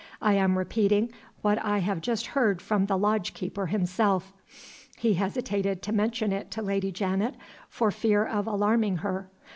[0.19, 1.11] "I am repeating
[1.43, 4.33] what I have just heard from the lodge keeper himself.
[4.97, 7.35] He hesitated to mention it to Lady Janet
[7.69, 9.29] for fear of alarming her.